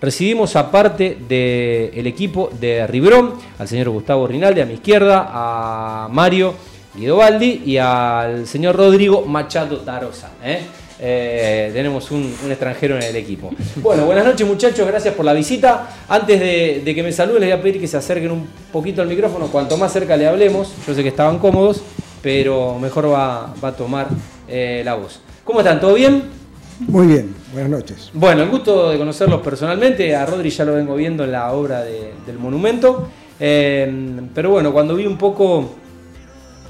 [0.00, 6.54] recibimos aparte del equipo de Ribrón, al señor Gustavo Rinaldi a mi izquierda, a Mario
[6.94, 10.30] Guidobaldi y al señor Rodrigo Machado Tarosa.
[10.42, 10.60] ¿eh?
[11.02, 13.50] Eh, tenemos un, extranjero en el equipo.
[13.76, 15.88] Bueno, buenas noches muchachos, gracias por la visita.
[16.08, 19.08] Antes de, que me saluden les voy a pedir que se acerquen un poquito al
[19.08, 21.82] micrófono, cuanto más cerca le hablemos, yo sé que estaban cómodos,
[22.22, 24.08] pero mejor va, a tomar
[24.46, 25.20] eh, la voz.
[25.44, 25.80] ¿Cómo están?
[25.80, 26.39] ¿Todo bien?
[26.80, 28.10] Muy bien, buenas noches.
[28.14, 31.82] Bueno, el gusto de conocerlos personalmente, a Rodri ya lo vengo viendo en la obra
[31.82, 35.74] del monumento, eh, pero bueno, cuando vi un poco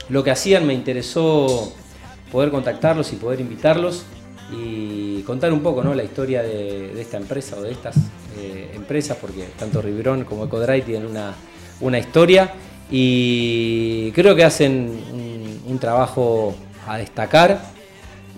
[0.09, 1.73] lo que hacían me interesó
[2.33, 4.05] poder contactarlos y poder invitarlos
[4.53, 5.95] y contar un poco ¿no?
[5.95, 7.97] la historia de, esta empresa o de estas
[8.37, 11.35] eh, empresas, porque tanto Riverón como Ecodry tienen una,
[11.81, 12.53] una, historia
[12.91, 14.91] y creo que hacen
[15.67, 16.55] un, trabajo
[16.87, 17.63] a destacar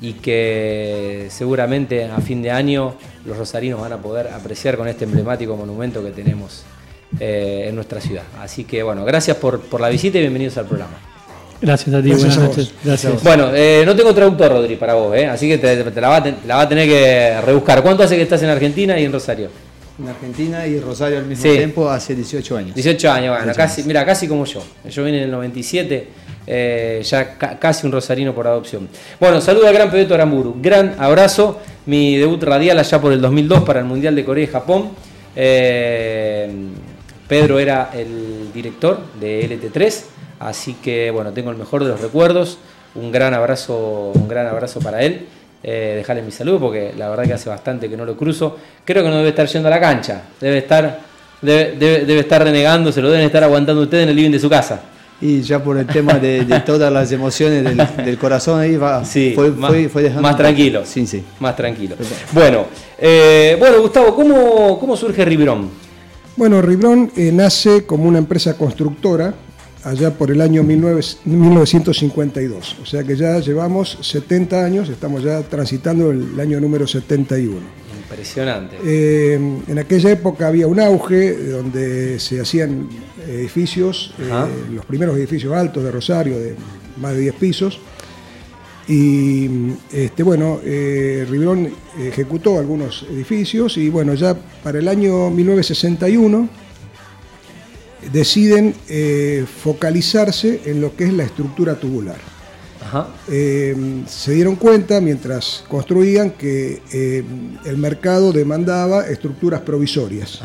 [0.03, 5.05] y que seguramente a fin de año los rosarinos van a poder apreciar con este
[5.05, 6.65] emblemático monumento que tenemos
[7.21, 8.25] eh, en nuestra ciudad.
[8.41, 10.99] Así que bueno, gracias por, por la visita y bienvenidos al programa.
[11.63, 12.73] Gracias a ti, buenas noches.
[12.83, 13.23] Gracias.
[13.23, 16.69] Bueno, eh, no tengo traductor, Rodri, para vos, eh, así que te, la, va a
[16.69, 17.81] tener que rebuscar.
[17.85, 19.49] ¿Cuánto hace que estás en Argentina y en Rosario?
[20.01, 22.75] En Argentina y Rosario al mismo tiempo hace 18 años.
[22.75, 24.61] 18 años, bueno, casi, mira, casi como yo.
[24.91, 26.09] Yo vine en el 97,
[26.47, 28.89] eh, ya casi un rosarino por adopción.
[29.19, 30.57] Bueno, saludo al gran Pedro Aramburu.
[30.61, 31.61] Gran abrazo.
[31.87, 34.91] Mi debut radial allá por el 2002 para el Mundial de Corea y Japón.
[37.29, 40.05] Pedro era el director de LT3
[40.43, 42.59] Así que bueno, tengo el mejor de los recuerdos.
[42.97, 45.27] Un gran abrazo, un gran abrazo para él.
[45.63, 48.59] Eh, dejarle mi saludo porque la verdad que hace bastante que no lo cruzo.
[48.85, 50.23] Creo que no debe estar yendo a la cancha.
[50.41, 50.99] Debe estar,
[51.41, 54.81] debe, estar renegando, se lo deben estar aguantando ustedes en el living de su casa.
[55.23, 59.73] Y ya por el tema de, todas las emociones del, corazón ahí va, fue, más,
[60.21, 60.85] más tranquilo.
[60.85, 61.23] Sí, sí.
[61.39, 61.95] Más tranquilo.
[62.33, 62.67] Bueno,
[62.99, 65.71] eh, bueno Gustavo, ¿cómo, ¿cómo surge Ribrón?
[66.37, 69.33] Bueno, Ribrón eh, nace como una empresa constructora
[69.85, 72.77] allá por el año 1952.
[72.83, 77.83] O sea que ya llevamos 70 años, estamos ya transitando el año número 71.
[78.03, 78.77] Impresionante.
[78.85, 79.35] Eh,
[79.67, 82.89] en aquella época había un auge donde se hacían
[83.29, 84.31] edificios, eh,
[84.73, 86.55] los primeros edificios altos de Rosario, de
[86.97, 87.81] más de 10 pisos.
[88.89, 89.49] Y
[89.93, 96.49] este, bueno, eh, Riverón ejecutó algunos edificios y bueno, ya para el año 1961
[98.13, 102.19] deciden eh, focalizarse en lo que es la estructura tubular.
[103.31, 107.25] Eh, se dieron cuenta mientras construían que eh,
[107.65, 110.41] el mercado demandaba estructuras provisorias.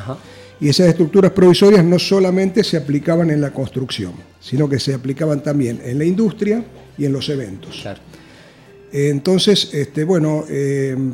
[0.60, 5.44] Y esas estructuras provisorias no solamente se aplicaban en la construcción, sino que se aplicaban
[5.44, 6.64] también en la industria
[6.98, 7.86] y en los eventos.
[8.92, 10.46] Entonces, este, bueno,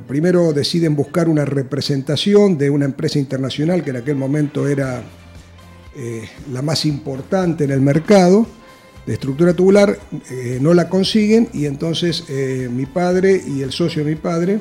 [0.07, 5.03] primero deciden buscar una representación de una empresa internacional que en aquel momento era
[5.95, 8.47] eh, la más importante en el mercado
[9.05, 9.97] de estructura tubular,
[10.31, 14.59] eh, no la consiguen y entonces eh, mi padre y el socio de mi padre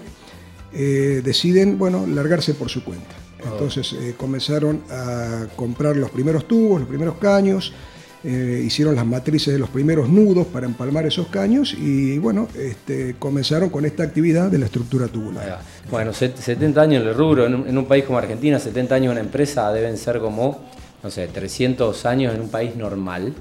[0.73, 3.11] deciden, bueno, largarse por su cuenta.
[3.45, 3.51] Ah.
[3.53, 7.75] Entonces comenzaron a comprar los primeros tubos, los primeros caños,
[8.25, 13.69] hicieron las matrices de los primeros nudos para empalmar esos caños y bueno, este, comenzaron
[13.69, 15.61] con esta actividad de la estructura tubular.
[15.91, 19.07] Bueno, 70 años en el rubro, en un, en un país como Argentina, 70 años
[19.07, 20.61] en una empresa deben ser como
[21.03, 23.35] no sé, 300 años en un país normal,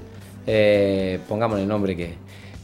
[0.46, 2.14] eh, pongamos el nombre que,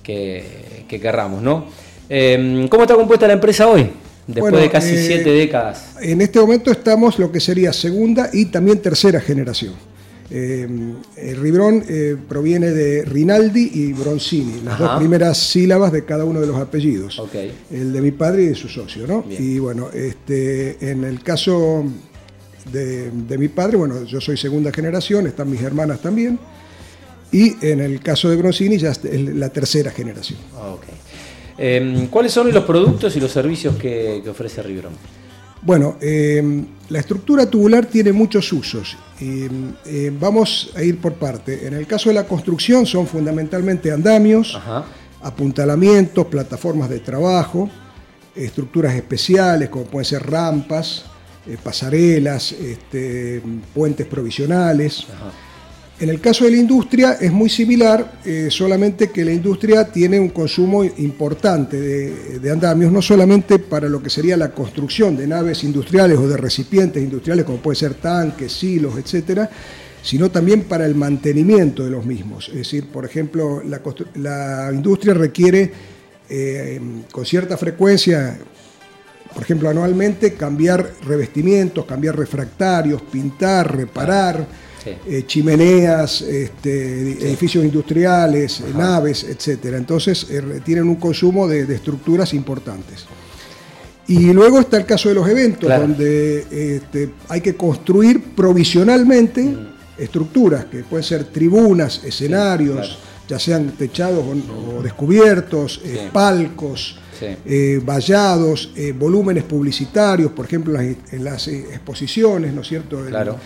[0.02, 1.66] que, querramos, ¿no?
[2.08, 3.90] Em, ¿Cómo está compuesta la empresa hoy?
[4.26, 5.96] Después de casi eh, siete décadas.
[6.00, 9.74] En este momento estamos lo que sería segunda y también tercera generación.
[10.30, 16.26] Em, el Ribrón eh, proviene de Rinaldi y Bronzini, las dos primeras sílabas de cada
[16.26, 17.22] uno de los apellidos.
[17.70, 19.24] El de mi padre y de su socio, ¿no?
[19.30, 21.86] Y bueno, este, en el caso
[22.70, 26.38] de, mi padre, bueno, yo soy segunda generación, están mis hermanas también,
[27.32, 30.38] y en el caso de Bronzini ya es la tercera generación.
[30.56, 30.74] Ah,
[31.58, 34.92] em, ¿Cuáles son los productos y los servicios que, ofrece Ribrón?
[35.60, 41.66] Bueno, em, la estructura tubular tiene muchos usos y em, vamos a ir por parte.
[41.66, 44.58] En el caso de la construcción son fundamentalmente andamios,
[45.20, 47.68] apuntalamientos, plataformas de trabajo,
[48.34, 51.04] estructuras especiales como pueden ser rampas,
[51.46, 53.42] eh, pasarelas, este,
[53.74, 55.06] puentes provisionales.
[56.00, 60.20] En el caso de la industria es muy similar, eh, solamente que la industria tiene
[60.20, 61.76] un consumo importante
[62.38, 66.36] de, andamios, no solamente para lo que sería la construcción de naves industriales o de
[66.36, 69.50] recipientes industriales, como puede ser tanques, silos, etcétera,
[70.00, 72.48] sino también para el mantenimiento de los mismos.
[72.50, 73.60] Es decir, por ejemplo,
[74.14, 75.72] la, industria requiere
[76.30, 76.80] eh,
[77.10, 78.38] con cierta frecuencia
[79.34, 84.46] por ejemplo, anualmente cambiar revestimientos, cambiar refractarios, pintar, reparar,
[84.84, 89.74] eh, chimeneas, este, edificios industriales, naves, etc.
[89.76, 90.26] Entonces
[90.64, 93.06] tienen un consumo de, estructuras importantes.
[94.06, 99.68] Y luego está el caso de los eventos, donde este, hay que construir provisionalmente mm.
[99.98, 102.98] estructuras, que pueden ser tribunas, escenarios,
[103.28, 111.24] ya sean techados o, descubiertos, eh, palcos, eh, vallados, eh, volúmenes publicitarios, por ejemplo, en
[111.24, 113.04] las, exposiciones, ¿no es cierto?
[113.06, 113.36] Claro.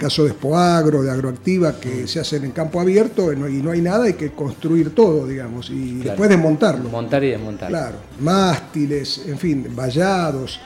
[0.00, 4.04] Caso de Expoagro, de Agroactiva, que se hacen en campo abierto y no hay nada,
[4.04, 6.88] hay que construir todo, digamos, y después desmontarlo.
[6.88, 7.68] Montar y desmontar.
[7.68, 10.58] Claro, mástiles, en fin, vallados.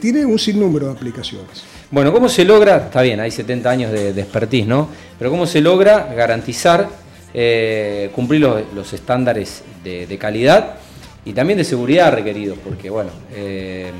[0.00, 1.62] tiene un sinnúmero de aplicaciones.
[1.90, 2.78] Bueno, ¿cómo se logra?
[2.78, 4.88] Está bien, hay 70 años de, de expertise, ¿no?
[5.16, 6.88] Pero ¿cómo se logra garantizar
[7.38, 10.76] eh, cumplir los, estándares de, calidad
[11.22, 13.90] y también de seguridad requeridos, porque bueno, eh,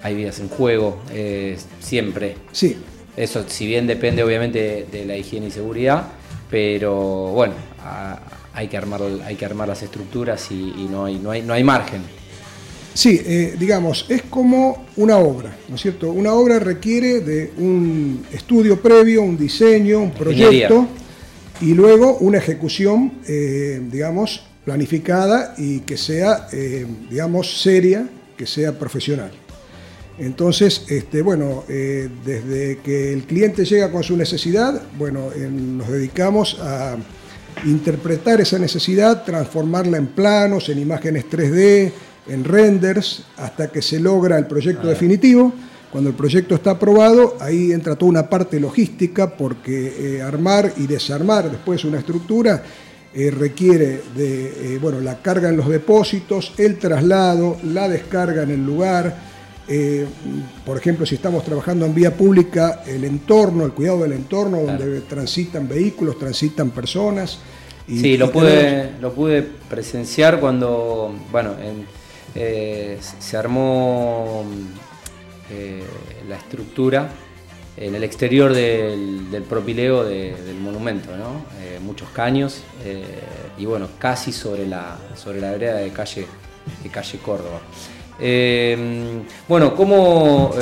[0.00, 2.36] hay vidas en juego eh, siempre.
[2.52, 2.76] Sí.
[3.18, 6.06] Eso, si bien depende obviamente de, la higiene y seguridad,
[6.48, 6.94] pero
[7.32, 7.54] bueno,
[8.54, 11.64] hay, que armar, hay que armar las estructuras y, no, hay, no, hay, no hay
[11.64, 12.02] margen.
[12.94, 13.18] Sí,
[13.58, 16.10] digamos, es como una obra, ¿no es cierto?
[16.12, 20.86] Una obra requiere de un estudio previo, un diseño, un proyecto
[21.60, 28.78] y luego una ejecución, eh, digamos, planificada y que sea, eh, digamos, seria, que sea
[28.78, 29.32] profesional.
[30.18, 36.58] Entonces, este, bueno, eh, desde que el cliente llega con su necesidad, bueno, nos dedicamos
[36.60, 36.96] a
[37.64, 41.92] interpretar esa necesidad, transformarla en planos, en imágenes 3D,
[42.28, 44.90] en renders, hasta que se logra el proyecto ah.
[44.90, 45.52] definitivo
[45.90, 50.86] cuando el proyecto está aprobado, ahí entra toda una parte logística porque eh, armar y
[50.86, 52.62] desarmar después una estructura
[53.14, 58.50] eh, requiere de eh, bueno, la carga en los depósitos, el traslado, la descarga en
[58.50, 59.27] el lugar.
[60.64, 65.02] Por ejemplo, si estamos trabajando en vía pública, el entorno, el cuidado del entorno, donde
[65.02, 67.38] transitan vehículos, transitan personas.
[67.86, 71.54] sí, lo, pude, lo pude presenciar cuando, bueno,
[72.34, 74.44] se armó
[75.50, 75.82] eh,
[76.28, 77.08] la estructura
[77.74, 81.10] en el exterior del, propileo del monumento,
[81.60, 83.04] eh, muchos caños eh,
[83.56, 86.26] y bueno, casi sobre la, sobre la vereda de calle,
[86.82, 87.60] de calle Córdoba.
[89.48, 90.52] Bueno, ¿cómo,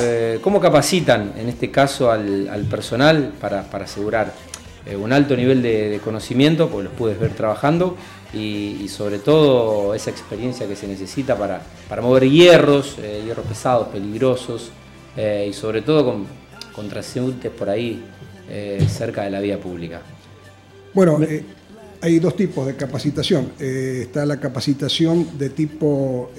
[0.41, 4.33] ¿cómo, capacitan en este caso al, personal para, asegurar
[4.95, 7.97] un alto nivel de, conocimiento, pues los puedes ver trabajando,
[8.33, 13.87] y, sobre todo esa experiencia que se necesita para, para mover hierros, eh, hierros pesados,
[13.87, 14.69] peligrosos
[15.15, 16.25] eh, y sobre todo con,
[16.73, 18.03] con transeúntes por ahí
[18.49, 20.01] eh, cerca de la vía pública.
[20.93, 21.19] Bueno,
[22.01, 23.51] hay dos tipos de capacitación.
[23.59, 26.31] está la capacitación de tipo,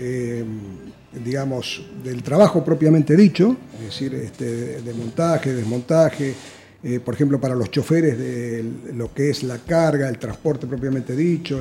[1.12, 6.34] digamos, del trabajo propiamente dicho, es decir, este, de montaje, desmontaje,
[6.82, 8.64] eh, por ejemplo, para los choferes de
[8.94, 11.60] lo que es la carga, el transporte propiamente dicho,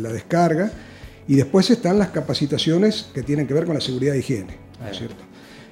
[0.00, 0.70] la descarga,
[1.28, 4.56] y después están las capacitaciones que tienen que ver con la seguridad e higiene.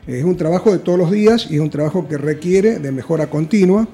[0.07, 3.29] es, un trabajo de todos los días y es un trabajo que requiere de mejora
[3.29, 3.89] continua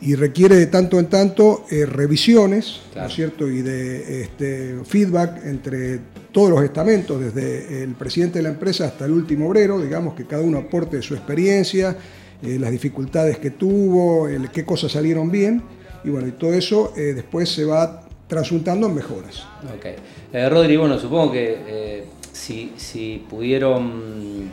[0.00, 3.48] y requiere de tanto en tanto eh, revisiones, cierto?
[3.48, 6.00] Y de este, feedback entre
[6.32, 10.26] todos los estamentos, desde el presidente de la empresa hasta el último obrero, digamos que
[10.26, 11.96] cada uno aporte su experiencia,
[12.42, 15.62] eh, las dificultades que tuvo, qué cosas salieron bien,
[16.02, 19.46] y bueno, y todo eso eh, después se va transuntando en mejoras.
[19.76, 19.86] Ok.
[20.32, 24.50] Eh, Rodri, bueno, supongo que si, pudieron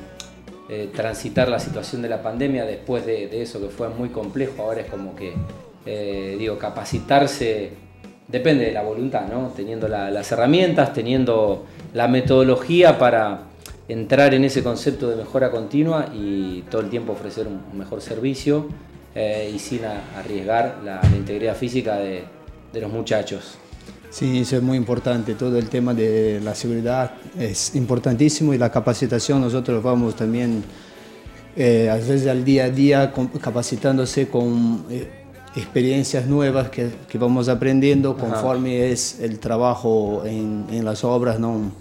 [0.94, 4.88] transitar la situación de la pandemia después de, eso que fue muy complejo, ahora es
[4.88, 5.34] como que,
[6.38, 7.89] digo, capacitarse
[8.32, 9.52] depende de la voluntad, ¿no?
[9.56, 13.42] Teniendo las herramientas, teniendo la metodología para
[13.88, 18.68] entrar en ese concepto de mejora continua y todo el tiempo ofrecer un mejor servicio
[19.16, 22.24] eh, y sin arriesgar la, integridad física de,
[22.80, 23.58] los muchachos.
[24.12, 25.34] Sí, eso es muy importante.
[25.34, 30.64] Todo el tema de la seguridad es importantísimo y la capacitación nosotros vamos también
[31.56, 35.19] eh, a veces al día a día capacitándose con eh,
[35.56, 41.72] experiencias nuevas que, vamos aprendiendo conforme es el trabajo en, en las obras, ¿no?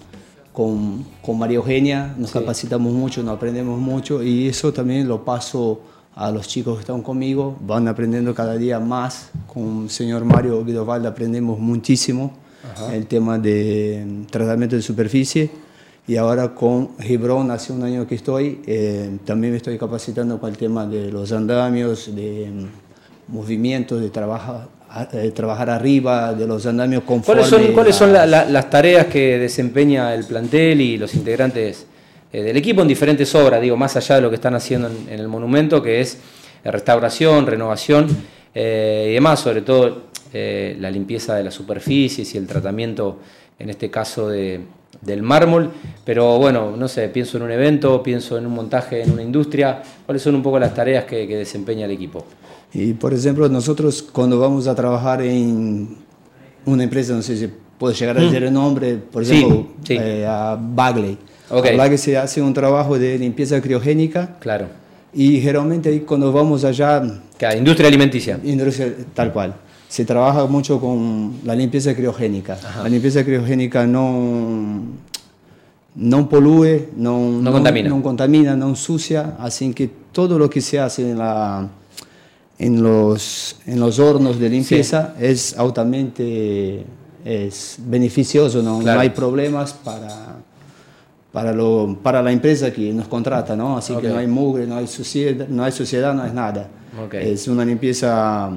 [0.59, 5.81] con, con María Eugenia, nos capacitamos mucho, nos aprendemos mucho y eso también lo paso
[6.17, 9.31] a los chicos que están conmigo, van aprendiendo cada día más.
[9.47, 12.33] Con el señor Mario Guidovalde aprendemos muchísimo
[12.93, 15.49] el tema de tratamiento de superficie.
[16.09, 20.51] Y ahora con Gibron, hace un año que estoy, eh, también me estoy capacitando con
[20.51, 22.51] el tema de los andamios, de
[23.29, 24.69] movimientos, de trabajo
[25.13, 30.15] eh, trabajar arriba de los andamios conforme ¿Cuáles son, ¿cuáles son las tareas que desempeña
[30.15, 31.87] el plantel y los integrantes
[32.33, 35.29] del equipo en diferentes obras, digo, más allá de lo que están haciendo en, el
[35.29, 36.19] monumento, que es
[36.65, 38.07] restauración, renovación
[38.55, 43.19] y demás, sobre todo la limpieza de las superficies y el tratamiento,
[43.59, 44.61] en este caso, de,
[45.01, 45.71] del mármol,
[46.05, 49.83] pero bueno, no sé, pienso en un evento, pienso en un montaje en una industria,
[50.05, 52.25] ¿cuáles son un poco las tareas que, desempeña el equipo?
[52.73, 55.89] Y por ejemplo, nosotros cuando vamos a trabajar en
[56.65, 57.49] una empresa, no sé si
[57.79, 61.17] puedo llegar a decir el nombre, por ejemplo, eh, a Bagley.
[61.51, 61.77] Okay.
[61.77, 64.37] Bagley se hace un trabajo de limpieza criogénica.
[64.39, 64.67] Claro.
[65.15, 67.03] Y generalmente cuando vamos allá...
[67.57, 68.39] industria alimenticia.
[68.45, 69.55] Industria, tal cual
[69.89, 72.59] se trabaja mucho con la limpieza criogénica.
[72.83, 74.83] La limpieza criogénica no,
[75.95, 77.89] no polúe, no, no, contamina.
[77.89, 81.67] no contamina, no ensucia, así que todo lo que se hace en, la,
[82.59, 86.85] en, los, en los hornos de limpieza es altamente
[87.25, 90.37] es beneficioso, no, no hay problemas para,
[91.33, 93.77] para, lo, para la empresa que nos contrata, ¿no?
[93.77, 96.69] así que no hay mugre, no hay suciedad, no hay, suciedad, no hay nada.
[97.13, 98.51] Es una limpieza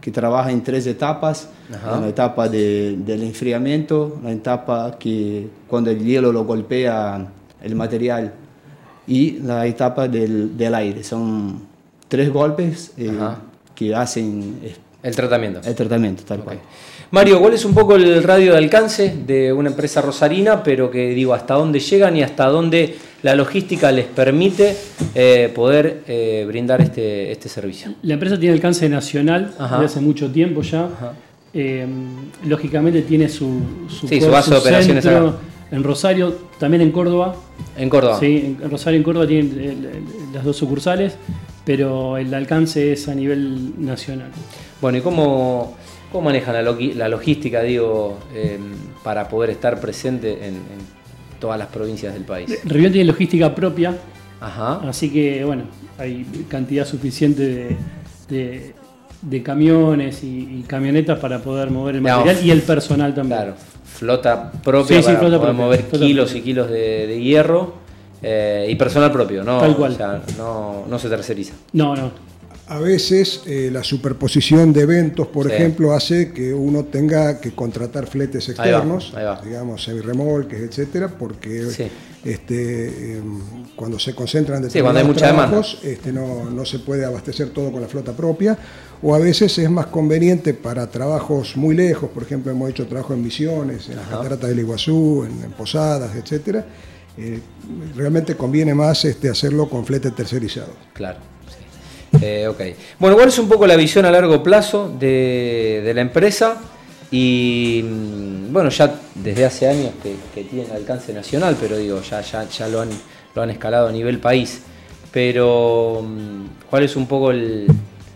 [0.00, 1.48] que trabaja en tres etapas.
[1.68, 7.26] La etapa de, del enfriamiento, la etapa que cuando el hielo lo golpea
[7.60, 8.32] el material
[9.08, 11.02] y la etapa del, del aire.
[11.02, 11.60] Son
[12.08, 13.12] tres golpes eh,
[13.74, 14.60] que hacen...
[15.02, 15.60] el tratamiento.
[15.64, 16.58] El tratamiento, tal cual.
[17.10, 21.10] Mario, ¿cuál es un poco el radio de alcance de una empresa rosarina, pero que
[21.10, 24.76] digo, hasta dónde llegan y hasta dónde la logística les permite
[25.14, 27.94] eh, poder eh, brindar este, este servicio?
[28.02, 30.88] La empresa tiene alcance nacional desde hace mucho tiempo ya.
[31.54, 31.86] Eh,
[32.44, 35.38] lógicamente tiene su, su, base de operaciones centro
[35.70, 37.36] en Rosario, también en Córdoba.
[37.76, 38.18] En Córdoba.
[38.20, 40.02] Sí, en Rosario y en Córdoba tienen
[40.34, 41.14] las dos sucursales,
[41.66, 44.30] pero el alcance es a nivel nacional.
[44.80, 45.76] Bueno, ¿y cómo,
[46.10, 48.18] cómo manejan la, logística, digo,
[49.02, 50.56] para poder estar presente en
[51.38, 52.58] todas las provincias del país.
[52.64, 53.96] Rivión tiene logística propia,
[54.40, 55.64] así que bueno,
[55.98, 57.76] hay cantidad suficiente
[58.28, 63.40] de, camiones y, camionetas para poder mover el material y el personal también.
[63.40, 63.54] Claro,
[63.84, 67.85] flota propia para poder mover kilos y kilos de, hierro.
[68.22, 69.60] Eh, y personal propio, ¿no?
[69.60, 70.22] Tal cual.
[70.38, 71.54] no, no se terceriza.
[71.72, 72.10] No, no.
[72.68, 78.08] A veces eh, la superposición de eventos, por ejemplo, hace que uno tenga que contratar
[78.08, 81.92] fletes externos, digamos, semi-remolques, etcétera, porque
[82.24, 83.40] este, em,
[83.76, 88.58] cuando se concentran determinados trabajos, este, no, se puede abastecer todo con la flota propia,
[89.00, 93.14] o a veces es más conveniente para trabajos muy lejos, por ejemplo, hemos hecho trabajo
[93.14, 96.66] en Misiones, en las cataratas del Iguazú, en, Posadas, etcétera.
[97.18, 97.40] Eh,
[97.94, 100.72] realmente conviene más este, hacerlo con flete tercerizado.
[100.92, 101.18] Claro.
[102.20, 102.60] Eh, ok.
[102.98, 106.60] Bueno, ¿cuál es un poco la visión a largo plazo de, la empresa?
[107.10, 112.20] Y mm, bueno, ya desde hace años que, que tienen alcance nacional, pero digo, ya,
[112.20, 112.90] ya, ya lo, han,
[113.34, 114.60] lo han escalado a nivel país.
[115.12, 117.66] Pero, mm, ¿cuál es un poco el.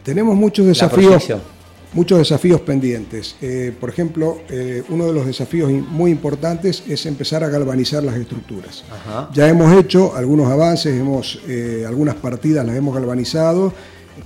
[0.03, 1.29] Tenemos muchos desafíos.
[1.93, 3.37] Muchos desafíos pendientes.
[3.41, 8.17] Eh, por ejemplo, eh, uno de los desafíos muy importantes es empezar a galvanizar las
[8.17, 8.85] estructuras.
[9.33, 11.41] Ya hemos hecho algunos avances, hemos,
[11.87, 13.73] algunas partidas las hemos galvanizado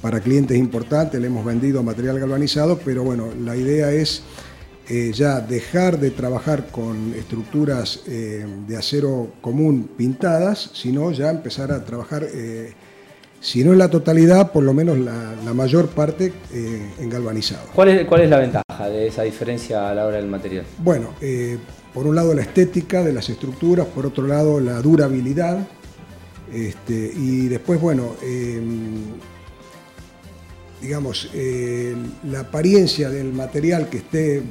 [0.00, 4.22] para clientes importantes, le hemos vendido material galvanizado, pero bueno, la idea es
[4.86, 11.72] eh, ya dejar de trabajar con estructuras eh, de acero común pintadas, sino ya empezar
[11.72, 12.74] a trabajar, eh,
[13.44, 17.68] si no en la totalidad, por lo menos la, mayor parte en galvanizado.
[17.74, 20.64] ¿Cuál es, ¿Cuál es la ventaja de esa diferencia a la hora del material?
[20.78, 21.10] Bueno,
[21.92, 25.58] por un lado la estética de las estructuras, por otro lado la durabilidad,
[26.52, 28.14] este, y después, bueno,
[30.84, 34.42] digamos, eh, la apariencia del material que esté eh,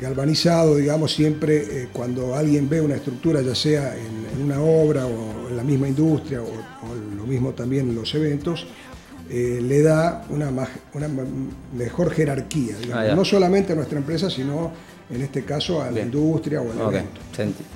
[0.00, 5.48] galvanizado, digamos, siempre eh, cuando alguien ve una estructura, ya sea en, una obra o
[5.48, 6.48] en la misma industria o,
[7.30, 8.66] mismo también en los eventos,
[9.30, 10.50] le da una,
[10.94, 11.08] una
[11.76, 14.72] mejor jerarquía, ah, no solamente a nuestra empresa, sino
[15.12, 17.00] en este caso a la industria o al okay.
[17.00, 17.20] evento.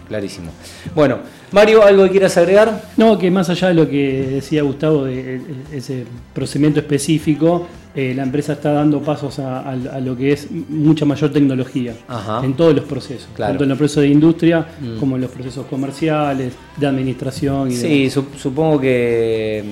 [0.09, 0.51] Clarísimo.
[0.95, 1.19] Bueno,
[1.53, 2.91] Mario, ¿algo que quieras agregar?
[2.97, 5.41] No, que más allá de lo que decía Gustavo, de
[5.73, 11.33] ese procedimiento específico, eh, la empresa está dando pasos a, lo que es mucha mayor
[11.33, 11.95] tecnología
[12.43, 14.99] en todos los procesos, tanto en los procesos de industria mm.
[14.99, 17.71] como en los procesos comerciales, de administración.
[17.71, 19.65] Y sí, supongo que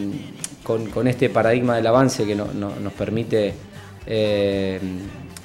[0.62, 3.54] con, este paradigma del avance que nos permite
[4.06, 4.80] eh,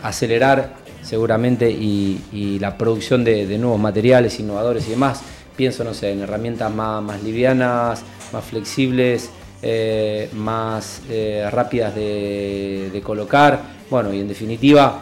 [0.03, 5.21] acelerar seguramente y, la producción de, nuevos materiales innovadores y demás.
[5.55, 9.29] Pienso, no sé, en herramientas más, livianas, más flexibles,
[9.61, 13.61] eh, más eh, rápidas de, colocar.
[13.89, 15.01] Bueno, y en definitiva,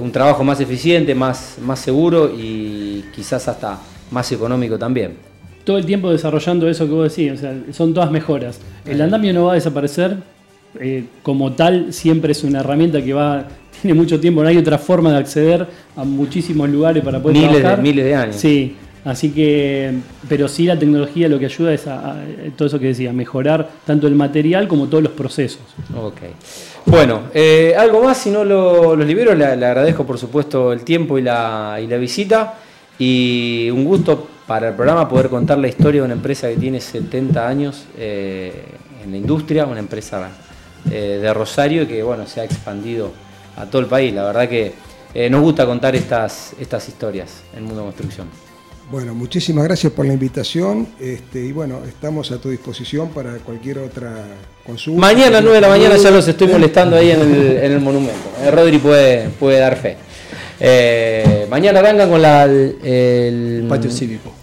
[0.00, 3.78] un trabajo más eficiente, más, más seguro y quizás hasta
[4.10, 5.27] más económico también.
[5.68, 8.58] Todo el tiempo desarrollando eso que vos decís, o sea, son todas mejoras.
[8.86, 10.16] El andamio no va a desaparecer,
[10.80, 13.46] eh, como tal, siempre es una herramienta que va,
[13.82, 17.50] tiene mucho tiempo, no hay otra forma de acceder a muchísimos lugares para poder miles
[17.58, 17.76] trabajar.
[17.76, 18.36] De, miles de años.
[18.36, 19.92] Sí, así que,
[20.26, 22.16] pero sí la tecnología lo que ayuda es a,
[22.56, 25.60] todo eso que decía, mejorar tanto el material como todos los procesos.
[25.94, 26.22] Ok.
[26.86, 31.18] Bueno, eh, algo más, si no lo, los libero, le, agradezco por supuesto el tiempo
[31.18, 32.54] y la, y la visita
[32.98, 36.80] y un gusto para el programa poder contar la historia de una empresa que tiene
[36.80, 38.64] 70 años eh,
[39.04, 40.30] en la industria, una empresa
[40.90, 43.12] eh, de Rosario que bueno, se ha expandido
[43.56, 44.12] a todo el país.
[44.14, 44.72] La verdad que
[45.12, 48.26] eh, nos gusta contar estas, estas historias en Mundo Construcción.
[48.90, 53.80] Bueno, muchísimas gracias por la invitación este, y bueno, estamos a tu disposición para cualquier
[53.80, 54.24] otra
[54.64, 54.98] consulta.
[54.98, 57.72] Mañana a las 9 de la mañana ya los estoy molestando ahí en el, en
[57.72, 58.30] el monumento.
[58.50, 60.08] Rodri puede, puede dar fe.
[60.60, 64.37] Eh, mañana arrancan con la, el, patio cívico.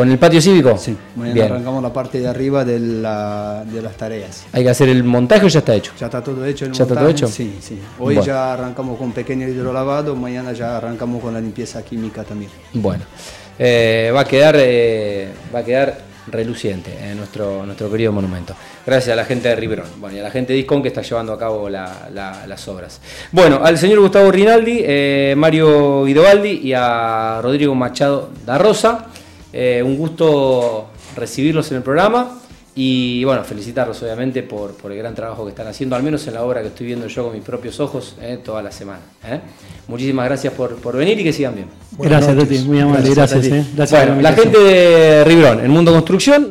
[0.00, 0.78] ¿Con el patio cívico?
[0.78, 4.46] Sí, mañana arrancamos la parte de arriba de, la, de, las tareas.
[4.50, 5.92] ¿Hay que hacer el montaje o ya está hecho?
[6.00, 6.64] Ya está todo hecho.
[6.72, 7.28] ¿Ya está todo hecho?
[7.28, 7.78] Sí, sí.
[7.98, 12.50] Hoy ya arrancamos con pequeño hidrolavado, mañana ya arrancamos con la limpieza química también.
[12.72, 13.04] Bueno,
[13.58, 18.54] eh, va a quedar, eh, va a quedar reluciente en nuestro, nuestro querido monumento.
[18.86, 21.02] Gracias a la gente de Riverón bueno, y a la gente de Discon que está
[21.02, 23.02] llevando a cabo las obras.
[23.32, 29.09] Bueno, al señor Gustavo Rinaldi, eh, Mario Guidobaldi y a Rodrigo Machado da Rosa.
[29.52, 32.36] Eh, un gusto recibirlos en el programa.
[32.74, 36.34] Y bueno, felicitarlos obviamente por, por, el gran trabajo que están haciendo, al menos en
[36.34, 39.00] la obra que estoy viendo yo con mis propios ojos eh, toda la semana.
[39.26, 39.40] Eh.
[39.88, 41.66] Muchísimas gracias por, por, venir y que sigan bien.
[41.98, 43.74] gracias, Tati, muy amable, gracias.
[43.74, 46.48] gracias, bueno, la gente de Ribrón, el Mundo Construcción.